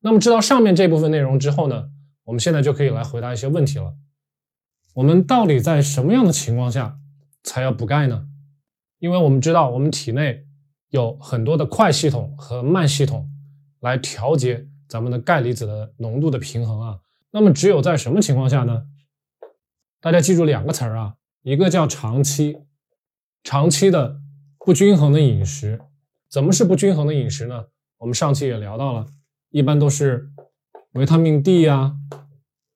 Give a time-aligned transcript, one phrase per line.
[0.00, 1.90] 那么知道上面这部分内容之后呢，
[2.24, 3.94] 我们现在就可以来回答一些问题了。
[4.94, 6.98] 我们到底在什么样的情况下
[7.42, 8.26] 才要补钙呢？
[8.98, 10.44] 因为我们知道我们体内
[10.90, 13.30] 有很多的快系统和慢系统
[13.80, 16.98] 来调节咱们的钙离子的浓度的平衡啊。
[17.30, 18.86] 那么只有在什么情况下呢？
[20.00, 22.56] 大家记住两个词儿啊，一个叫长期，
[23.42, 24.20] 长期的
[24.58, 25.80] 不均衡的饮食。
[26.30, 27.66] 怎么是不均衡的饮食呢？
[27.98, 29.06] 我们上期也聊到了，
[29.50, 30.30] 一般都是
[30.92, 31.96] 维他命 D 呀、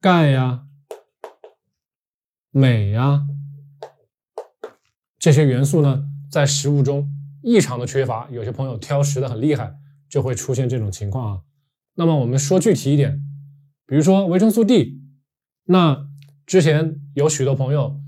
[0.00, 0.64] 钙呀、
[2.50, 3.26] 镁呀
[5.18, 7.10] 这些元素呢，在食物中
[7.42, 8.28] 异常的缺乏。
[8.30, 9.76] 有些朋友挑食的很厉害，
[10.08, 11.42] 就会出现这种情况啊。
[11.94, 13.22] 那么我们说具体一点，
[13.86, 15.00] 比如说维生素 D，
[15.64, 16.08] 那
[16.46, 18.00] 之前有许多朋友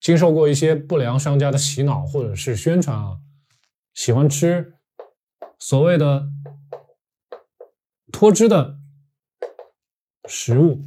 [0.00, 3.18] 经受过一些不良商家的洗脑或者是宣传啊，
[3.92, 4.74] 喜欢吃
[5.58, 6.30] 所谓的
[8.12, 8.78] 脱脂的
[10.28, 10.84] 食物。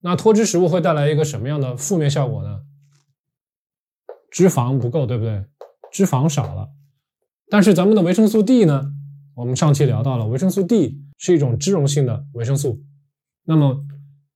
[0.00, 2.62] 那脱脂食物会带来一个什么样的负面效果呢？
[4.30, 5.44] 脂肪不够，对不对？
[5.92, 6.70] 脂肪少了。
[7.48, 8.92] 但是咱们的维生素 D 呢？
[9.34, 12.80] 我们上期聊到了，维生素 D 是一种脂溶性的维生素。
[13.44, 13.84] 那么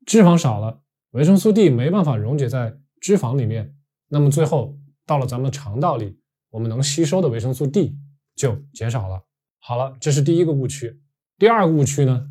[0.04, 0.80] 脂肪少了，
[1.12, 3.74] 维生素 D 没办法溶解在脂肪里面，
[4.08, 6.18] 那么最后到了咱们肠道里，
[6.50, 7.96] 我们能吸收的维生素 D
[8.34, 9.22] 就减少了。
[9.60, 11.00] 好了，这是第一个误区。
[11.38, 12.28] 第二个误区呢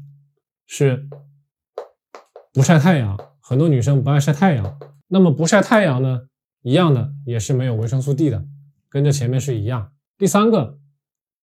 [0.65, 1.07] 是。
[2.55, 4.79] 不晒太阳，很多女生不爱晒太阳。
[5.07, 6.27] 那么不晒太阳呢，
[6.61, 8.45] 一样的也是没有维生素 D 的，
[8.89, 9.91] 跟这前面是一样。
[10.19, 10.77] 第三个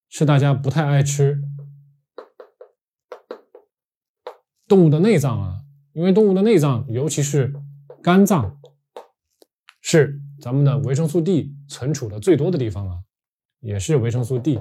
[0.08, 1.42] 是大家不太爱吃
[4.68, 7.52] 动物的内脏啊，因为动物的内脏，尤其是
[8.00, 8.60] 肝脏，
[9.80, 12.98] 是咱们的维生素 D 存储的最多的地方啊，
[13.58, 14.60] 也是维生素 D。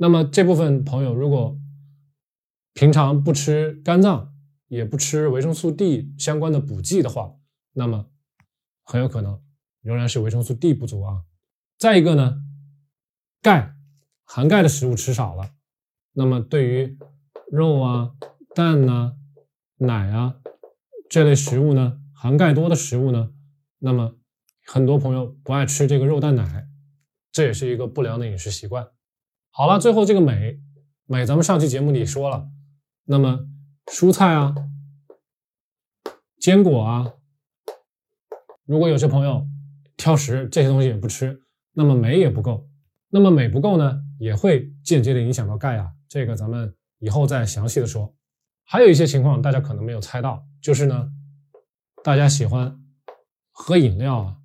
[0.00, 1.58] 那么这部分朋友如果
[2.72, 4.32] 平常不吃肝脏，
[4.68, 7.34] 也不吃维生素 D 相关的补剂的话，
[7.72, 8.06] 那么
[8.84, 9.42] 很有可能
[9.82, 11.24] 仍然是维生素 D 不足啊。
[11.76, 12.40] 再一个呢，
[13.42, 13.74] 钙
[14.24, 15.50] 含钙的食物吃少了，
[16.12, 16.96] 那么对于
[17.50, 18.12] 肉啊、
[18.54, 19.16] 蛋呐、
[19.78, 20.36] 奶啊
[21.10, 23.32] 这类食物呢，含钙多的食物呢，
[23.78, 24.16] 那么
[24.64, 26.68] 很多朋友不爱吃这个肉蛋奶，
[27.32, 28.88] 这也是一个不良的饮食习惯。
[29.50, 30.60] 好了，最后这个镁，
[31.06, 32.48] 镁咱们上期节目里说了，
[33.04, 33.46] 那么。
[33.90, 34.54] 蔬菜啊，
[36.38, 37.14] 坚果啊，
[38.66, 39.48] 如果有些朋友
[39.96, 41.40] 挑食，这些东西也不吃，
[41.72, 42.68] 那么镁也不够。
[43.08, 45.90] 那么镁不够呢，也会间接的影响到钙啊。
[46.06, 48.14] 这个咱们以后再详细的说。
[48.66, 51.10] 还有一些情况大家可能没有猜到，就是呢，
[52.04, 52.78] 大家喜欢
[53.52, 54.36] 喝饮料啊，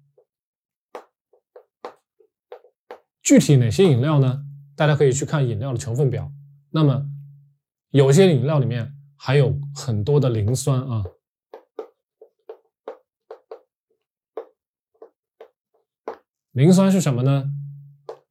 [3.21, 4.45] 具体哪些饮料呢？
[4.75, 6.31] 大家可以去看饮料的成分表。
[6.71, 7.05] 那么
[7.91, 8.95] 有些饮料里面。
[9.15, 11.05] 还有很多的磷酸啊，
[16.51, 17.49] 磷酸是什么呢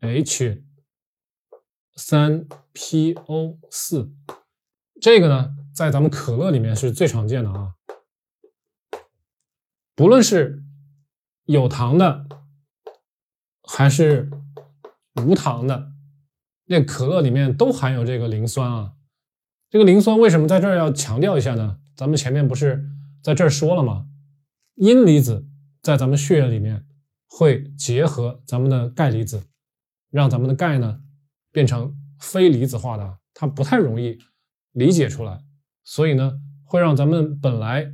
[0.00, 0.62] ？H
[1.97, 4.12] 三 PO 四，
[5.00, 7.74] 这个呢，在咱们可乐里面是最常见的啊。
[9.94, 10.62] 不论是
[11.44, 12.26] 有糖的
[13.62, 14.30] 还是
[15.24, 15.91] 无糖的，
[16.66, 18.92] 那可乐里面都含有这个磷酸啊。
[19.70, 21.78] 这个磷酸为什么在这儿要强调一下呢？
[21.94, 22.88] 咱们前面不是
[23.22, 24.06] 在这儿说了吗？
[24.76, 25.46] 阴离子
[25.82, 26.84] 在咱们血液里面
[27.28, 29.42] 会结合咱们的钙离子，
[30.10, 31.00] 让咱们的钙呢
[31.52, 34.18] 变成非离子化的，它不太容易
[34.72, 35.40] 理解出来，
[35.84, 37.92] 所以呢会让咱们本来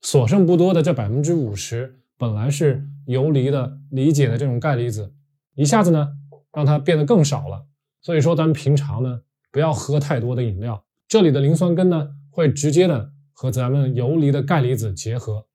[0.00, 5.14] 所剩不多的这百分之五十本来是游离的理解的这种钙离子，
[5.54, 6.08] 一下子呢
[6.54, 7.66] 让它变得更少了。
[8.00, 9.20] 所以说咱们平常呢。
[9.52, 15.46] 不要喝太多的饮料，这里的磷酸根呢会直接的和咱们游离的钙离子结合，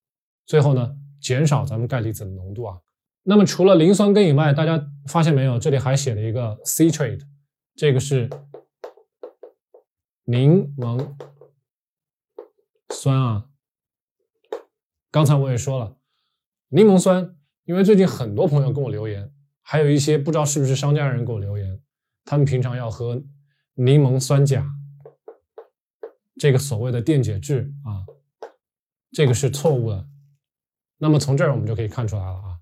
[0.46, 2.80] 最后呢减少咱们钙离子的浓度啊。
[3.24, 5.60] 那么除了磷酸根以外，大家发现没有？
[5.60, 7.20] 这里还写了一个 citrate，
[7.76, 8.30] 这个是
[10.24, 11.06] 柠檬
[12.94, 13.48] 酸啊。
[15.12, 15.98] 刚才我也说了，
[16.70, 17.36] 柠檬酸，
[17.66, 19.30] 因为最近很多朋友跟我留言，
[19.72, 21.80] 还有一些不知道是不是商家人给我留言，
[22.26, 23.22] 他们平常要喝。
[23.76, 24.66] 柠檬酸钾，
[26.40, 28.02] 这个所谓的电解质啊，
[29.12, 30.08] 这个是错误的。
[30.98, 32.58] 那么从这儿我们就可以看出来了啊，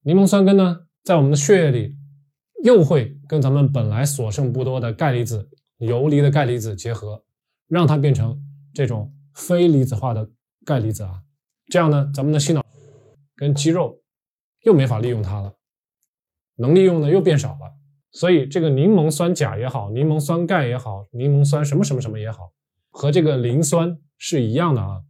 [0.00, 1.94] 柠檬酸根呢，在我们的血液里
[2.64, 5.46] 又会跟咱们本来所剩不多的钙离子、
[5.76, 7.22] 游离的钙离子结合，
[7.68, 10.30] 让它变成这种非离子化的
[10.64, 11.22] 钙离子啊。
[11.66, 12.64] 这样呢，咱们的心脑
[13.36, 14.00] 跟肌肉
[14.62, 15.54] 又没法利用它了，
[16.60, 17.74] 能利用的又变少了。
[18.12, 22.52] 所以这个柠檬酸钾也好，柠檬酸钙也好，柠檬酸什么什么什么也好，
[22.90, 25.02] 和这个磷酸是一样的啊。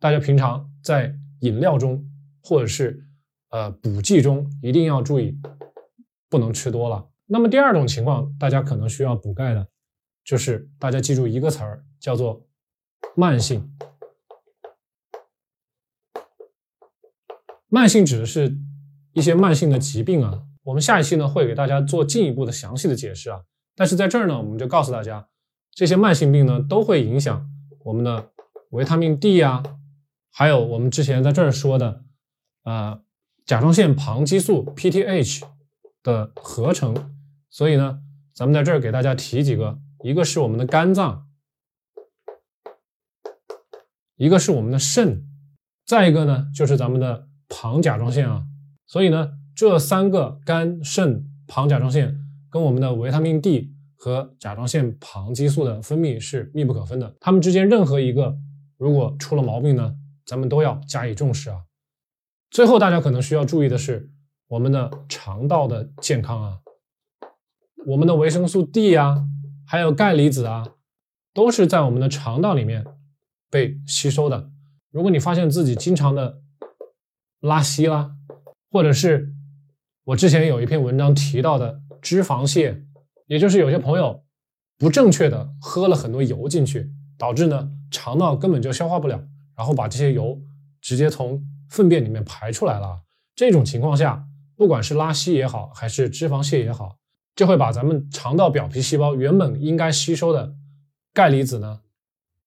[0.00, 2.02] 大家平常在饮料中
[2.42, 3.06] 或者是
[3.50, 5.38] 呃补剂中一定要注意，
[6.28, 7.08] 不能吃多了。
[7.26, 9.68] 那么第二种情况，大家可能需要补钙的，
[10.24, 12.46] 就是大家记住一个词儿，叫做
[13.14, 13.70] 慢性。
[17.68, 18.56] 慢性指的是
[19.12, 20.42] 一些慢性的疾病啊。
[20.66, 23.40] 我们下一期呢会给大家做进一步的详细的解释啊，
[23.76, 25.28] 但是在这儿呢，我们就告诉大家，
[25.72, 27.48] 这些慢性病呢都会影响
[27.84, 28.30] 我们的
[28.70, 29.62] 维他命 D 呀，
[30.28, 32.02] 还有我们之前在这儿说的，
[32.64, 33.00] 呃，
[33.44, 35.44] 甲状腺旁激素 PTH
[36.02, 37.12] 的合成。
[37.48, 38.00] 所以呢，
[38.34, 41.28] 咱们在这儿给大家提几个，一个是我们的肝脏，
[44.16, 45.28] 一个是我们的肾，
[45.84, 48.42] 再一个呢就是咱们的旁甲状腺啊。
[48.84, 49.38] 所以呢。
[49.56, 52.14] 这三个肝、肾、旁甲状腺
[52.50, 58.36] 跟我们的维他命 D 和甲状腺旁激素的分泌是密不可分的，它们之间任何一个
[58.76, 59.94] 如果出了毛病呢，
[60.26, 61.62] 咱们都要加以重视啊。
[62.50, 64.10] 最后大家可能需要注意的是
[64.48, 66.58] 我们的肠道的健康啊，
[67.86, 69.24] 我们的维生素 D 啊，
[69.66, 70.68] 还有钙离子啊，
[71.32, 72.84] 都是在我们的肠道里面
[73.50, 74.50] 被吸收的。
[74.90, 76.42] 如果你发现自己经常的
[77.40, 78.12] 拉稀啦，
[78.70, 79.32] 或者是
[80.06, 82.80] 我之前有一篇文章提到的脂肪泻，
[83.26, 84.22] 也就是有些朋友
[84.78, 89.20] 不正确的喝了很多油进去，导致呢肠道根本就消化不了，
[89.56, 90.40] 然后把这些油
[90.80, 93.02] 直接从粪便里面排出来了。
[93.34, 94.24] 这种情况下，
[94.54, 96.98] 不管是拉稀也好，还是脂肪泻也好，
[97.34, 100.54] 就会把咱们肠道表皮细胞原本应该吸收的
[101.12, 101.80] 钙离子呢，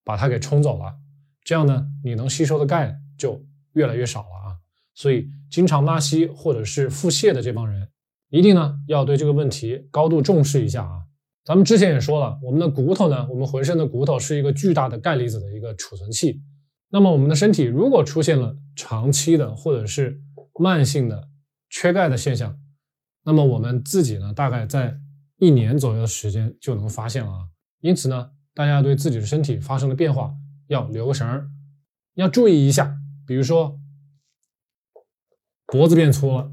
[0.05, 0.95] 把它给冲走了。
[1.43, 4.48] 这样呢，你能吸收的钙就越来越少了啊。
[4.93, 5.29] 所以。
[5.49, 7.89] 经常拉稀或者是腹泻的这帮人，
[8.29, 11.01] 一定呢要对这个问题高度重视一下啊！
[11.43, 16.39] 咱们之前也说了，我们的骨头呢，我们浑身的骨头是一个巨大的钙离子的一个储存器。
[16.91, 20.21] 那么我们的身体如果出现了长期的或者是
[20.59, 21.27] 慢性的
[21.71, 22.55] 缺钙的现象，
[23.23, 24.95] 那么我们自己呢，大概在
[25.39, 27.39] 一年左右的时间就能发现了啊！
[27.81, 30.31] 因此呢，大家对自己的身体发生了变化
[30.67, 31.47] 要留个神儿，
[32.13, 32.95] 要注意一下，
[33.25, 33.78] 比如说。
[35.71, 36.51] 脖子变粗了，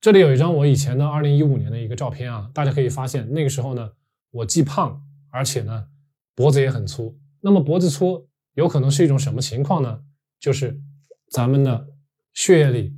[0.00, 3.92] 这里有一张我以前的二零一五年的一个照片啊，大家可以发现那个时候呢，
[4.30, 5.88] 我既胖，而且呢
[6.36, 7.18] 脖子也很粗。
[7.40, 10.04] 那么脖子粗有可能是一种什么情况呢？
[10.38, 10.80] 就是
[11.28, 11.88] 咱们的
[12.32, 12.96] 血液里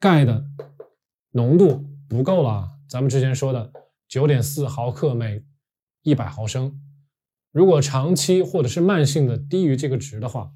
[0.00, 0.44] 钙的
[1.30, 2.72] 浓度不够了。
[2.88, 3.72] 咱们之前说的
[4.08, 5.44] 九点四毫克每
[6.02, 6.80] 一百毫升，
[7.52, 10.52] 如果长期或者是慢性的低于这个值的话，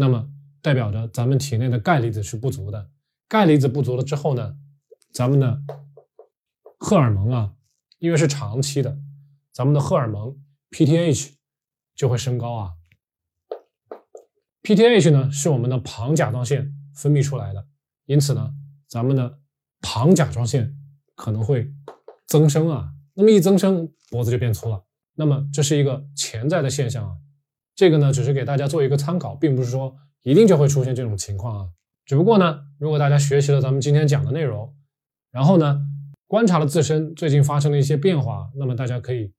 [0.00, 0.30] 那么
[0.62, 2.88] 代表着咱们体内的钙离子是不足的，
[3.26, 4.56] 钙离子不足了之后呢，
[5.12, 5.60] 咱们的
[6.78, 7.54] 荷尔蒙啊，
[7.98, 8.96] 因为是长期的，
[9.52, 10.40] 咱们的荷尔蒙
[10.70, 11.32] PTH
[11.96, 12.74] 就会升高啊。
[14.62, 17.66] PTH 呢是我们的旁甲状腺分泌出来的，
[18.06, 18.54] 因此呢，
[18.86, 19.40] 咱们的
[19.80, 20.76] 旁甲状腺
[21.16, 21.72] 可能会
[22.28, 22.92] 增生啊。
[23.14, 24.84] 那么一增生，脖子就变粗了。
[25.14, 27.16] 那么这是一个潜在的现象啊。
[27.78, 31.68] 这个呢，只是给大家做一个参考，并不是说一定就会出现这种情况啊。
[32.04, 34.74] 只不过呢，如果大家学习了咱们今天讲的内容，
[35.30, 35.80] 然后呢，
[36.26, 39.32] 观察了自身最近发生的一些变化，那么大家可以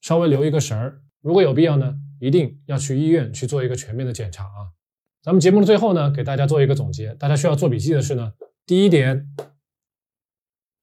[0.00, 1.00] 稍微留一个神儿。
[1.22, 4.74] 如果有必要呢，一定要去医院去做一个全面的检查啊。
[5.22, 8.32] 咱们节目的最后呢，给大家做一个总结，大家需要做笔记的是呢，
[8.66, 9.28] 第一点，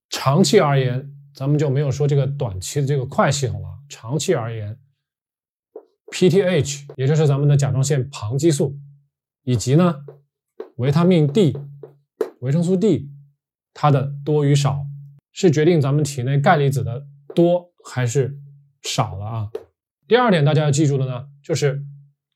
[0.10, 4.80] 长期而言，咱们就没有说这个短期的这个快系统了，长期而言。
[6.14, 8.78] PTH，也就是咱们的甲状腺旁激素，
[9.42, 9.96] 以及呢
[10.76, 11.58] 维他命 D、
[12.40, 13.10] 维生素 D，
[13.74, 14.86] 它的多与少
[15.32, 18.38] 是决定咱们体内钙离子的多还是
[18.84, 19.52] 少了啊。
[20.08, 21.84] 第二点，大家要记住的呢，就是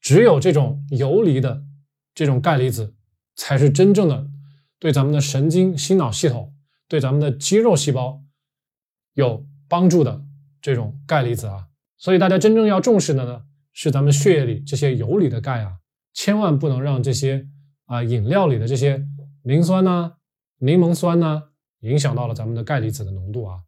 [0.01, 1.63] 只有这种游离的
[2.15, 2.96] 这种钙离子，
[3.36, 4.27] 才是真正的
[4.79, 6.51] 对咱们的神经心脑系统、
[6.88, 8.24] 对咱们的肌肉细胞
[9.13, 10.25] 有帮助的
[10.63, 11.67] 这种钙离子啊。
[12.00, 13.43] 所以大家真正要重视的呢。
[13.79, 15.77] 是咱们血液里这些游离的钙啊，
[16.12, 17.48] 千万不能让这些
[17.86, 19.05] 啊饮料里的这些
[19.43, 20.13] 磷酸呐、
[20.57, 21.43] 柠檬酸呐，
[21.81, 23.60] 影响到了咱们的钙离子的浓度啊。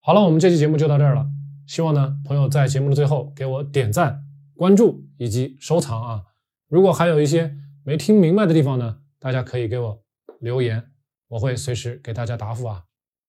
[0.00, 1.26] 好了，我们这期节目就到这儿了。
[1.66, 4.22] 希望呢，朋友在节目的最后给我点赞、
[4.54, 6.22] 关注以及收藏啊。
[6.68, 10.00] 如果还有一些没听明白的地方呢，大家可以给我
[10.38, 10.84] 留言，
[11.26, 12.84] 我会随时给大家答复啊。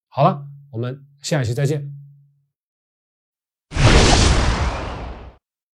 [0.06, 1.99] 好了，我们下一期再见。